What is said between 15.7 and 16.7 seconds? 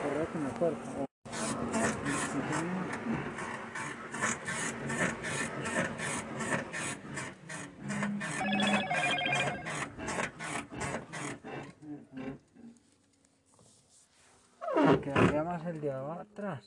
de atrás.